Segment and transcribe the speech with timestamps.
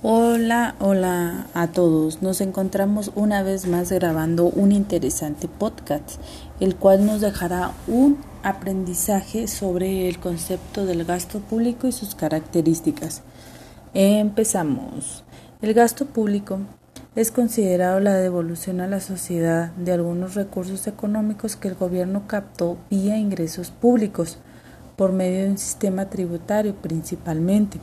[0.00, 2.22] Hola, hola a todos.
[2.22, 6.20] Nos encontramos una vez más grabando un interesante podcast,
[6.60, 13.22] el cual nos dejará un aprendizaje sobre el concepto del gasto público y sus características.
[13.92, 15.24] Empezamos.
[15.62, 16.60] El gasto público
[17.16, 22.78] es considerado la devolución a la sociedad de algunos recursos económicos que el gobierno captó
[22.88, 24.38] vía ingresos públicos
[24.94, 27.80] por medio de un sistema tributario principalmente.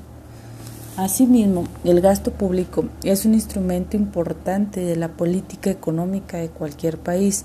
[0.98, 7.44] Asimismo, el gasto público es un instrumento importante de la política económica de cualquier país,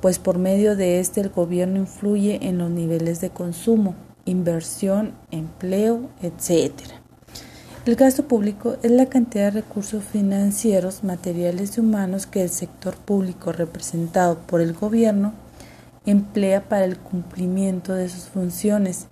[0.00, 6.10] pues por medio de este el gobierno influye en los niveles de consumo, inversión, empleo,
[6.20, 6.72] etc.
[7.86, 12.96] El gasto público es la cantidad de recursos financieros, materiales y humanos que el sector
[12.96, 15.32] público representado por el gobierno
[16.06, 19.06] emplea para el cumplimiento de sus funciones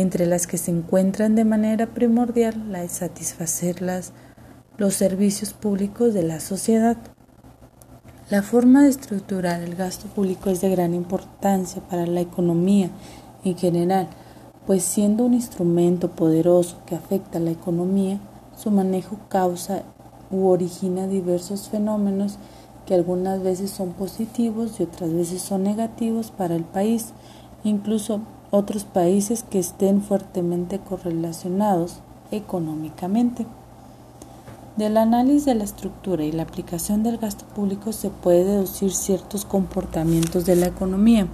[0.00, 3.80] entre las que se encuentran de manera primordial la de satisfacer
[4.76, 6.98] los servicios públicos de la sociedad.
[8.28, 12.90] La forma de estructurar el gasto público es de gran importancia para la economía
[13.42, 14.08] en general,
[14.66, 18.20] pues siendo un instrumento poderoso que afecta a la economía,
[18.54, 19.82] su manejo causa
[20.30, 22.36] u origina diversos fenómenos
[22.84, 27.14] que algunas veces son positivos y otras veces son negativos para el país,
[27.64, 33.46] incluso otros países que estén fuertemente correlacionados económicamente.
[34.76, 39.44] Del análisis de la estructura y la aplicación del gasto público se puede deducir ciertos
[39.44, 41.28] comportamientos de la economía,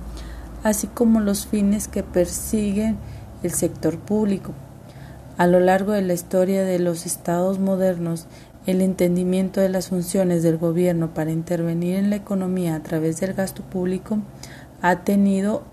[0.62, 2.98] así como los fines que persiguen
[3.42, 4.52] el sector público.
[5.38, 8.26] A lo largo de la historia de los estados modernos,
[8.66, 13.34] el entendimiento de las funciones del gobierno para intervenir en la economía a través del
[13.34, 14.18] gasto público
[14.82, 15.64] ha tenido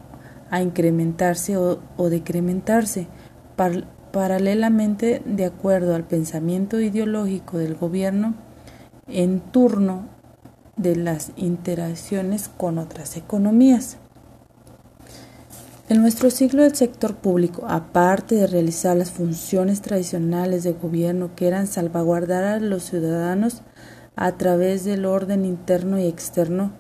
[0.50, 3.08] a incrementarse o, decrementarse
[4.12, 8.36] paralelamente de acuerdo al pensamiento ideológico del gobierno
[9.08, 10.08] en turno
[10.76, 13.98] de las interacciones con otras economías.
[15.90, 21.48] En nuestro siglo del sector público, aparte de realizar las funciones tradicionales de gobierno que
[21.48, 23.64] eran salvaguardar a los ciudadanos
[24.16, 26.74] a través del orden interno y externo,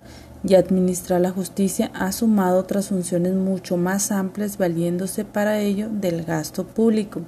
[0.44, 6.24] y administrar la justicia ha sumado otras funciones mucho más amplias valiéndose para ello del
[6.24, 7.22] gasto público.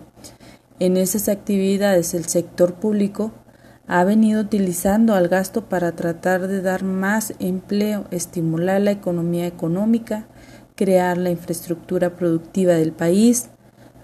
[0.79, 3.31] En esas actividades el sector público
[3.87, 10.27] ha venido utilizando al gasto para tratar de dar más empleo, estimular la economía económica,
[10.75, 13.49] crear la infraestructura productiva del país,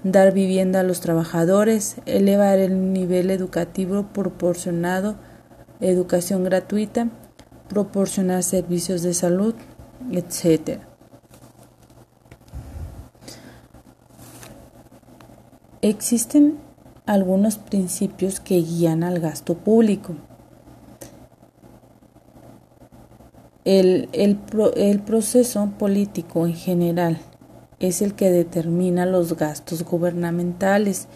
[0.04, 5.16] dar vivienda a los trabajadores, elevar el nivel educativo proporcionado,
[5.80, 7.10] educación gratuita,
[7.68, 9.56] proporcionar servicios de salud,
[10.12, 10.80] etc.
[15.82, 16.58] Existen
[17.06, 20.16] algunos principios que guían al gasto público.
[23.64, 27.18] El, el, proceso político en general
[27.80, 31.08] es el que determina los gastos gubernamentales,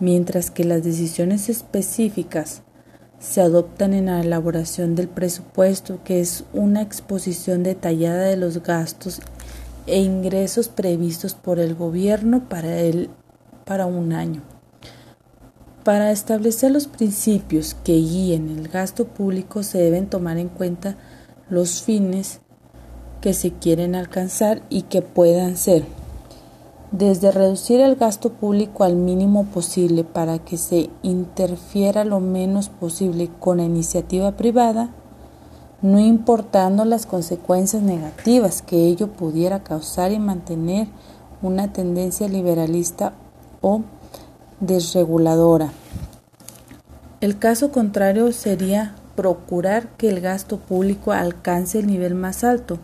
[0.00, 2.62] mientras que las decisiones específicas
[3.20, 9.20] se adoptan en la elaboración del presupuesto, que es una exposición detallada de los gastos
[9.86, 13.10] e ingresos previstos por el gobierno para, el,
[13.66, 14.42] para un año.
[15.84, 20.96] Para establecer los principios que guíen el gasto público se deben tomar en cuenta
[21.48, 22.40] los fines
[23.20, 25.84] que se quieren alcanzar y que puedan ser
[26.92, 33.30] desde reducir el gasto público al mínimo posible para que se interfiera lo menos posible
[33.38, 34.90] con la iniciativa privada,
[35.82, 40.88] no importando las consecuencias negativas que ello pudiera causar y mantener
[41.42, 43.12] una tendencia liberalista
[43.60, 43.82] o
[44.60, 45.72] desreguladora.
[47.20, 52.78] El caso contrario sería procurar que el gasto público alcance el nivel más alto,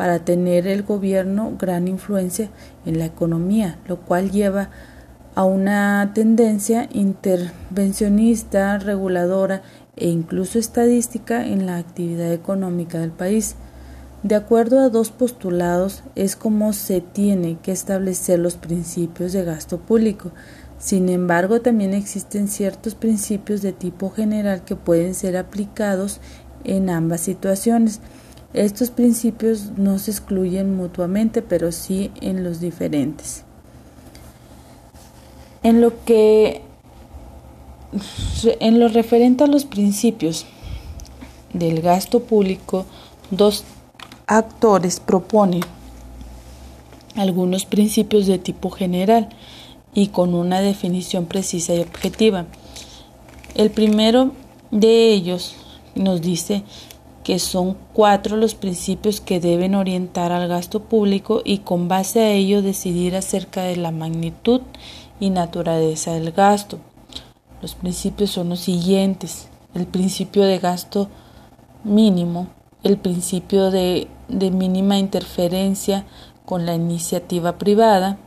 [0.00, 2.48] para tener el gobierno gran influencia
[2.86, 4.70] en la economía, lo cual lleva
[5.34, 9.60] a una tendencia intervencionista, reguladora
[9.96, 13.56] e incluso estadística en la actividad económica del país.
[14.22, 19.80] De acuerdo a dos postulados es como se tiene que establecer los principios de gasto
[19.80, 20.30] público.
[20.78, 26.20] Sin embargo, también existen ciertos principios de tipo general que pueden ser aplicados
[26.64, 28.00] en ambas situaciones.
[28.52, 33.44] Estos principios no se excluyen mutuamente, pero sí en los diferentes.
[35.62, 36.62] En lo que
[38.60, 40.46] en lo referente a los principios
[41.52, 42.86] del gasto público,
[43.30, 43.64] dos
[44.26, 45.62] actores proponen
[47.16, 49.28] algunos principios de tipo general
[49.92, 52.46] y con una definición precisa y objetiva.
[53.54, 54.32] El primero
[54.70, 55.54] de ellos
[55.96, 56.62] nos dice
[57.22, 62.30] que son cuatro los principios que deben orientar al gasto público y con base a
[62.30, 64.62] ello decidir acerca de la magnitud
[65.20, 66.78] y naturaleza del gasto.
[67.60, 69.48] Los principios son los siguientes.
[69.74, 71.08] El principio de gasto
[71.84, 72.48] mínimo,
[72.82, 76.06] el principio de, de mínima interferencia
[76.46, 78.18] con la iniciativa privada,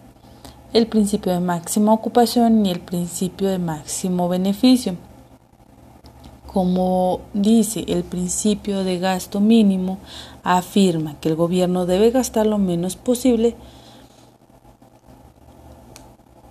[0.71, 4.95] el principio de máxima ocupación y el principio de máximo beneficio.
[6.53, 9.97] Como dice el principio de gasto mínimo,
[10.43, 13.55] afirma que el gobierno debe gastar lo menos posible,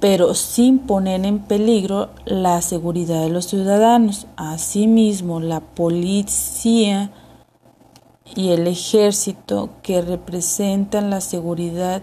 [0.00, 4.26] pero sin poner en peligro la seguridad de los ciudadanos.
[4.36, 7.12] Asimismo, la policía
[8.34, 12.02] y el ejército que representan la seguridad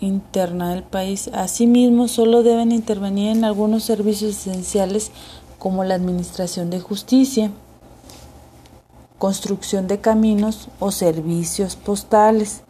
[0.00, 1.28] interna del país.
[1.32, 5.10] Asimismo, solo deben intervenir en algunos servicios esenciales
[5.66, 7.50] como la administración de justicia,
[9.18, 12.60] construcción de caminos o servicios postales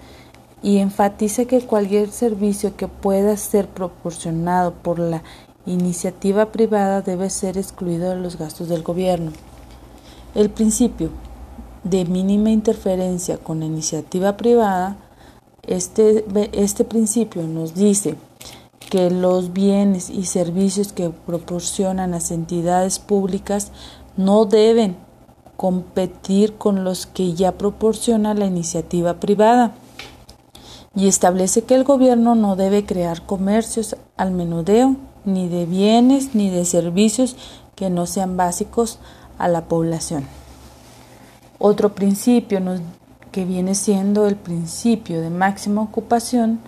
[0.62, 5.22] y enfatiza que cualquier servicio que pueda ser proporcionado por la
[5.66, 9.31] iniciativa privada debe ser excluido de los gastos del gobierno.
[10.34, 11.10] El principio
[11.84, 14.96] de mínima interferencia con la iniciativa privada
[15.66, 18.16] este, este principio nos dice
[18.91, 23.73] que los bienes y servicios que proporcionan las entidades públicas
[24.17, 24.97] no deben
[25.56, 29.75] competir con los que ya proporciona la iniciativa privada
[30.94, 36.50] y establece que el gobierno no debe crear comercios al menudeo ni de bienes ni
[36.50, 37.37] de servicios
[37.75, 38.99] que no sean básicos
[39.38, 40.25] a la población.
[41.59, 42.61] Otro principio
[43.33, 46.61] que viene siendo el principio de máxima ocupación,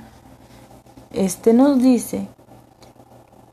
[1.12, 2.28] este nos dice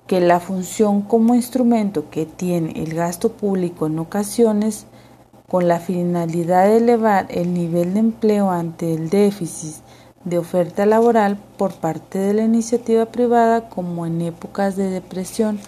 [0.08, 4.86] que la función como instrumento que tiene el gasto público en ocasiones
[5.48, 9.76] con la finalidad de elevar el nivel de empleo ante el déficit
[10.24, 15.60] de oferta laboral por parte de la iniciativa privada como en épocas de depresión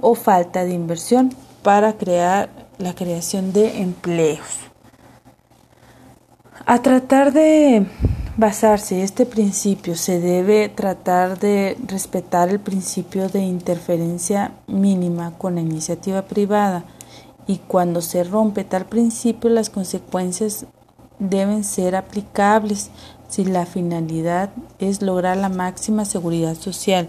[0.00, 4.60] o falta de inversión para crear la creación de empleos.
[6.66, 7.86] A tratar de
[8.36, 15.62] basarse este principio se debe tratar de respetar el principio de interferencia mínima con la
[15.62, 16.84] iniciativa privada
[17.46, 20.66] y cuando se rompe tal principio las consecuencias
[21.18, 22.90] deben ser aplicables
[23.28, 27.08] si la finalidad es lograr la máxima seguridad social,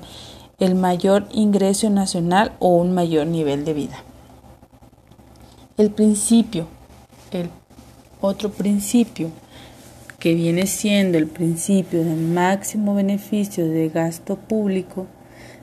[0.59, 3.97] el mayor ingreso nacional o un mayor nivel de vida.
[5.75, 6.67] El principio,
[7.31, 7.49] el
[8.21, 9.29] otro principio
[10.19, 15.07] que viene siendo el principio del máximo beneficio de gasto público,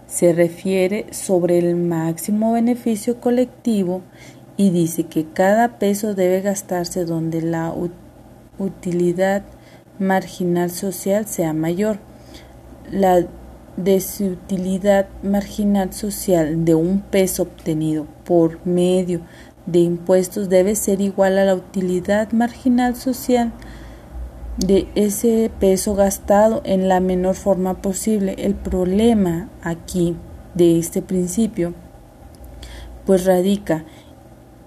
[0.07, 4.03] se refiere sobre el máximo beneficio colectivo
[4.57, 7.75] y dice que cada peso debe gastarse donde la
[8.59, 9.43] utilidad
[9.99, 11.99] marginal social sea mayor.
[12.91, 13.27] La
[13.77, 19.21] desutilidad marginal social de un peso obtenido por medio
[19.67, 23.53] de impuestos debe ser igual a la utilidad marginal social
[24.57, 28.35] de ese peso gastado en la menor forma posible.
[28.39, 30.17] El problema aquí
[30.55, 31.75] de este principio
[33.05, 33.85] pues radica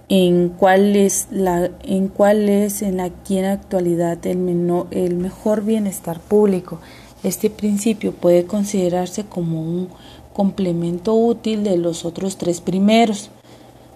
[0.10, 6.80] en cuál es la en cuál es en la actualidad el, el mejor bienestar público.
[7.24, 9.90] Este principio puede considerarse como un
[10.34, 13.32] complemento útil de los otros tres primeros.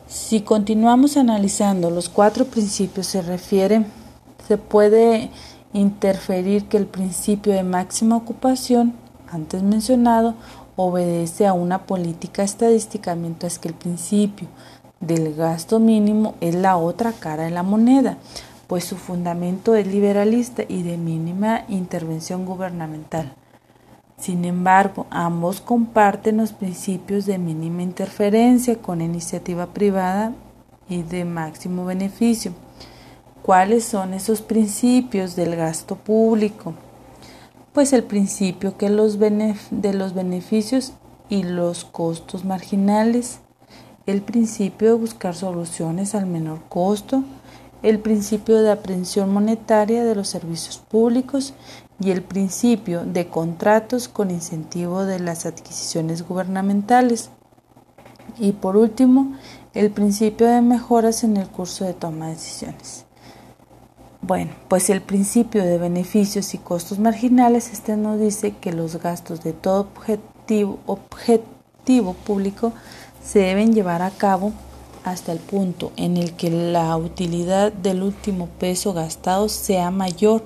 [0.08, 3.86] Si continuamos analizando los cuatro principios se refiere
[4.48, 5.30] se puede
[5.74, 8.94] interferir que el principio de máxima ocupación,
[9.32, 10.36] antes mencionado,
[10.76, 14.48] obedece a una política estadística, mientras que el principio
[15.00, 18.18] del gasto mínimo es la otra cara de la moneda,
[18.68, 23.34] pues su fundamento es liberalista y de mínima intervención gubernamental.
[24.18, 30.34] Sin embargo, ambos comparten los principios de mínima interferencia con iniciativa privada
[30.88, 32.54] y de máximo beneficio.
[33.44, 36.76] ¿Cuáles son esos principios del gasto público?
[37.74, 40.94] Pues el principio que los de los beneficios
[41.28, 43.40] y los costos marginales,
[44.06, 47.24] el principio de buscar soluciones al menor costo,
[47.82, 51.56] el principio de aprehensión monetaria de los servicios públicos
[52.00, 57.32] y el principio de contratos con incentivo de las adquisiciones gubernamentales.
[58.38, 59.36] Y por último,
[59.74, 63.06] el principio de mejoras en el curso de toma de decisiones.
[64.24, 69.44] Bueno, pues el principio de beneficios y costos marginales, este nos dice que los gastos
[69.44, 69.88] de todo
[70.86, 72.72] objetivo, público
[73.24, 74.54] se deben llevar a cabo
[75.04, 80.44] hasta el punto en el que la utilidad del último peso gastado sea mayor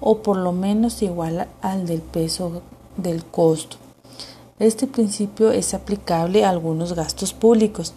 [0.00, 2.62] o por lo menos igual al del peso
[2.96, 3.78] del costo.
[4.60, 7.94] Este principio es aplicable a algunos gastos públicos,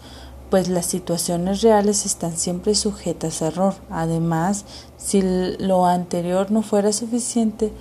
[0.52, 3.74] pues las situaciones reales están siempre sujetas a error.
[3.90, 4.66] Además,
[4.98, 7.72] si lo anterior no fuera suficiente,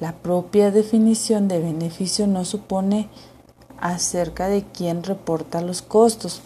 [0.00, 3.10] la propia definición de beneficio no supone
[3.78, 6.40] acerca de quién reporta los costos.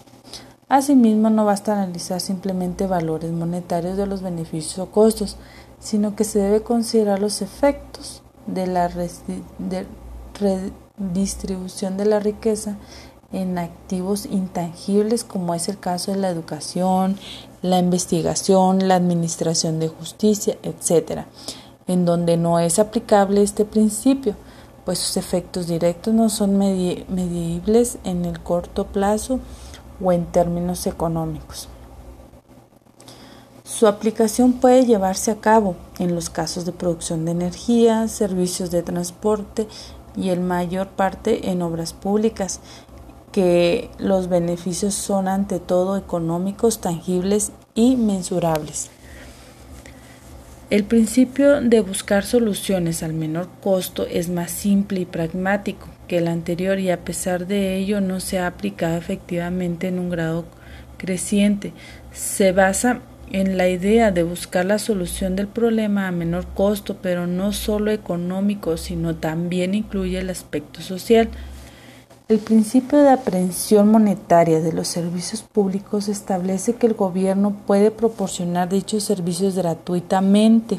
[0.69, 5.37] Asimismo, no basta analizar simplemente valores monetarios de los beneficios o costos,
[5.79, 8.91] sino que se debe considerar los efectos de la
[10.99, 12.77] redistribución de la riqueza
[13.33, 17.19] en activos intangibles como es el caso de la educación,
[17.63, 21.25] la investigación, la administración de justicia, etc.,
[21.87, 24.35] en donde no es aplicable este principio,
[24.85, 29.41] pues sus efectos directos no son medibles en el corto plazo
[30.03, 31.69] o en términos económicos.
[33.65, 38.83] Su aplicación puede llevarse a cabo en los casos de producción de energía, servicios de
[38.83, 39.69] transporte
[40.17, 42.61] y en mayor parte en obras públicas,
[43.39, 48.91] que los beneficios son ante todo económicos, tangibles y mensurables.
[50.71, 56.27] El principio de buscar soluciones al menor costo es más simple y pragmático que el
[56.27, 60.45] anterior y a pesar de ello no se ha aplicado efectivamente en un grado
[60.97, 61.73] creciente.
[62.11, 67.29] Se basa en la idea de buscar la solución del problema a menor costo, pero
[67.29, 71.29] no solo económico, sino también incluye el aspecto social.
[72.29, 78.69] El principio de aprehensión monetaria de los servicios públicos establece que el gobierno puede proporcionar
[78.69, 80.79] dichos servicios gratuitamente,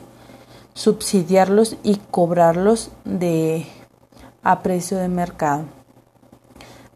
[0.76, 2.92] subsidiarlos y cobrarlos
[4.44, 5.64] a precio de mercado.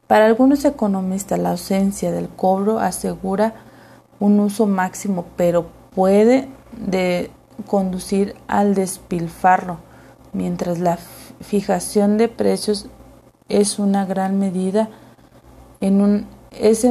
[0.06, 3.56] Para algunos economistas la ausencia del cobro asegura
[4.20, 7.32] un uso máximo, pero puede de
[7.66, 9.80] conducir al despilfarro,
[10.32, 11.00] mientras la
[11.42, 12.88] fijación de precios
[13.50, 14.90] es una gran medida
[15.82, 16.88] en un, es,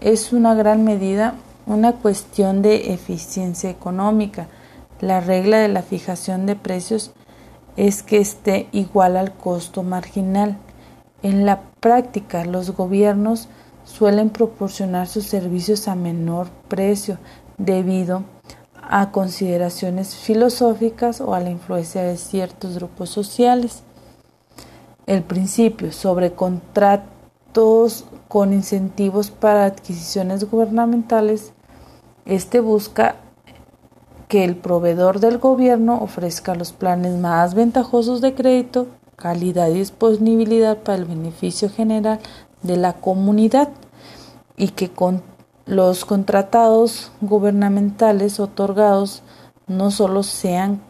[0.00, 1.34] es una gran medida
[1.66, 4.48] una cuestión de eficiencia económica.
[5.00, 7.12] La regla de la fijación de precios
[7.76, 10.58] es que esté igual al costo marginal.
[11.22, 13.48] En la práctica, los gobiernos
[13.84, 17.18] suelen proporcionar sus servicios a menor precio
[17.58, 18.24] debido
[18.82, 23.82] a consideraciones filosóficas o a la influencia de ciertos grupos sociales
[25.06, 31.52] el principio sobre contratos con incentivos para adquisiciones gubernamentales,
[32.24, 33.16] este busca
[34.28, 40.78] que el proveedor del gobierno ofrezca los planes más ventajosos de crédito, calidad y disponibilidad
[40.78, 42.18] para el beneficio general
[42.62, 43.68] de la comunidad
[44.56, 44.90] y que
[45.66, 49.22] los contratados gubernamentales otorgados
[49.66, 50.80] no solo sean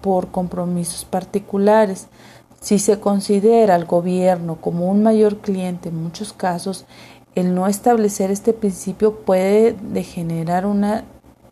[0.00, 2.08] por compromisos particulares,
[2.60, 6.84] si se considera al gobierno como un mayor cliente en muchos casos,
[7.34, 11.04] el no establecer este principio puede degenerar una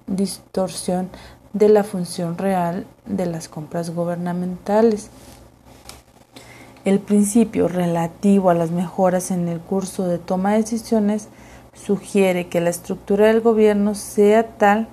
[0.06, 1.08] distorsión
[1.52, 5.08] de la función real de las compras gubernamentales.
[6.84, 11.28] El principio relativo a las mejoras en el curso de toma de decisiones
[11.74, 14.88] sugiere que la estructura del gobierno sea tal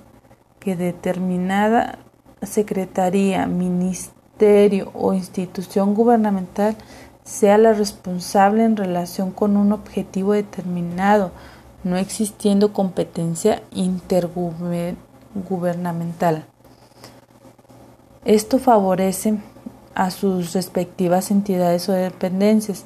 [0.59, 1.99] que determinada
[2.41, 3.47] secretaría,
[4.35, 6.75] ministerio, o institución gubernamental
[7.23, 11.31] sea la responsable en relación con un objetivo determinado,
[11.83, 16.45] no existiendo competencia intergubernamental.
[18.25, 19.39] Esto favorece
[19.93, 22.85] a sus respectivas entidades o dependencias.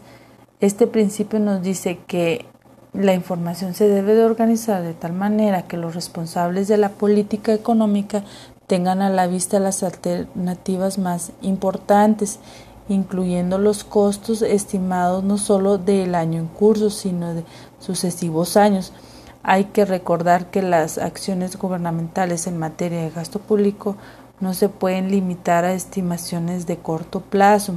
[0.60, 2.46] Este principio nos dice que
[2.94, 7.54] la información se debe de organizar de tal manera que los responsables de la política
[7.54, 8.24] económica
[8.70, 12.40] tengan a la vista las alternativas más importantes,
[12.88, 17.44] incluyendo los costos estimados no solo del año en curso, sino de
[17.80, 18.94] sucesivos años.
[19.42, 23.96] Hay que recordar que las acciones gubernamentales en materia de gasto público
[24.40, 27.74] no se pueden limitar a estimaciones de corto plazo.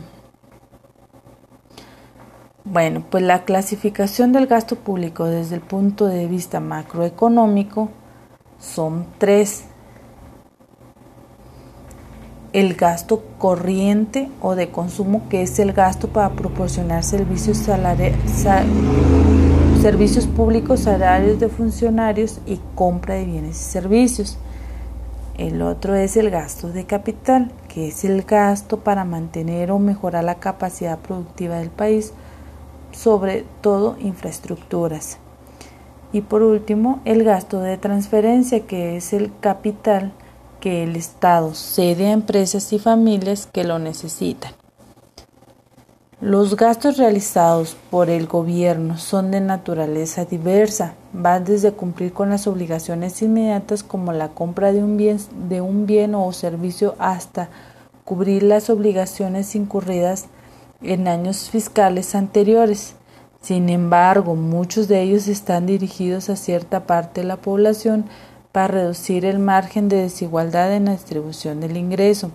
[2.65, 7.89] Bueno, pues la clasificación del gasto público desde el punto de vista macroeconómico
[8.61, 9.65] son tres
[12.53, 17.59] el gasto corriente o de consumo, que es el gasto para proporcionar servicios,
[19.81, 24.39] servicios públicos, salarios de funcionarios y compra de bienes y servicios.
[25.39, 30.25] El otro es el gasto de capital, que es el gasto para mantener o mejorar
[30.25, 32.13] la capacidad productiva del país,
[32.93, 35.17] sobre todo infraestructuras.
[36.13, 40.13] Y por último, el gasto de transferencia, que es el capital
[40.63, 44.53] que el Estado cede a empresas y familias que lo necesitan.
[46.21, 52.47] Los gastos realizados por el gobierno son de naturaleza diversa, van desde cumplir con las
[52.47, 57.49] obligaciones inmediatas como la compra de un bien, de un bien o servicio hasta
[58.05, 60.27] cubrir las obligaciones incurridas
[60.81, 62.95] en años fiscales anteriores.
[63.41, 68.05] Sin embargo, muchos de ellos están dirigidos a cierta parte de la población
[68.53, 72.31] para reducir el margen de desigualdad en la distribución del ingreso.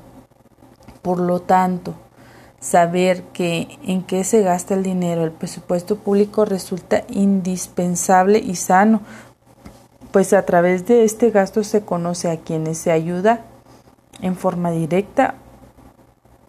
[1.03, 1.93] Por lo tanto,
[2.59, 9.01] saber que en qué se gasta el dinero, el presupuesto público resulta indispensable y sano,
[10.11, 13.41] pues a través de este gasto se conoce a quienes se ayuda
[14.21, 15.35] en forma directa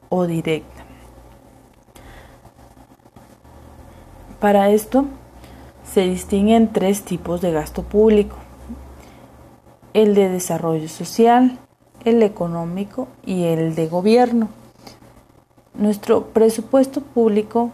[0.08, 0.84] o directa.
[4.40, 5.04] Para esto
[5.84, 8.36] se distinguen tres tipos de gasto público,
[9.94, 11.58] el de desarrollo social,
[12.04, 14.48] el económico y el de gobierno.
[15.74, 17.70] Nuestro presupuesto público,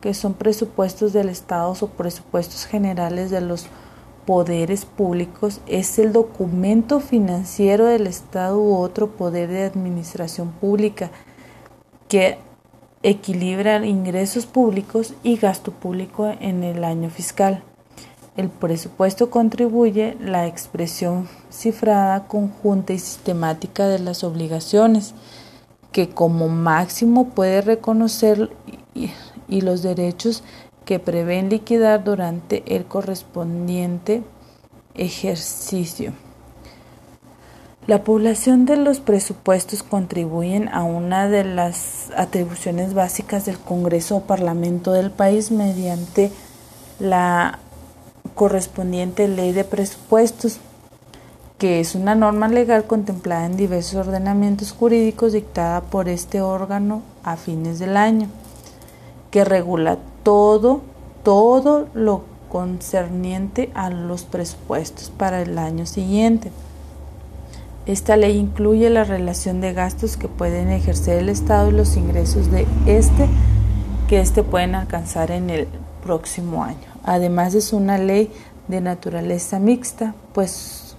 [0.00, 3.66] que son presupuestos del Estado o presupuestos generales de los
[4.26, 11.10] poderes públicos, es el documento financiero del Estado u otro poder de administración pública
[12.08, 12.38] que
[13.02, 17.62] equilibra ingresos públicos y gasto público en el año fiscal.
[18.36, 25.14] El presupuesto contribuye la expresión cifrada, conjunta y sistemática de las obligaciones
[25.92, 28.50] que como máximo puede reconocer
[28.94, 29.10] y,
[29.60, 30.42] los derechos
[30.86, 34.22] que prevén liquidar durante el correspondiente
[34.94, 36.14] ejercicio.
[37.86, 44.22] La población de los presupuestos contribuyen a una de las atribuciones básicas del Congreso o
[44.22, 46.32] Parlamento del país mediante
[46.98, 47.58] la
[48.34, 50.60] correspondiente ley de presupuestos
[51.62, 57.36] que es una norma legal contemplada en diversos ordenamientos jurídicos dictada por este órgano a
[57.36, 58.26] fines del año,
[59.30, 60.80] que regula todo,
[61.22, 66.50] todo lo concerniente a los presupuestos para el año siguiente.
[67.86, 72.50] Esta ley incluye la relación de gastos que pueden ejercer el Estado y los ingresos
[72.50, 73.28] de este
[74.08, 75.68] que éste pueden alcanzar en el
[76.02, 76.91] próximo año.
[77.04, 78.30] Además es una ley
[78.68, 80.96] de naturaleza mixta, pues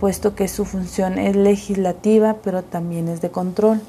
[0.00, 3.80] puesto que su función es legislativa, pero también es de control.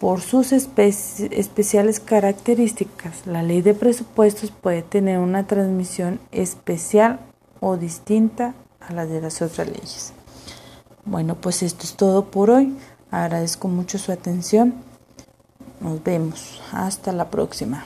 [0.00, 7.20] Por sus especiales características, la ley de presupuestos puede tener una transmisión especial
[7.60, 10.12] o distinta a la de las otras leyes.
[11.06, 12.76] Bueno, pues esto es todo por hoy.
[13.10, 14.74] Agradezco mucho su atención.
[15.80, 16.60] Nos vemos.
[16.72, 17.84] Hasta la próxima.